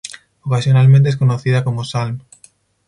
[0.41, 2.21] Ocasionalmente es conocida como Salm.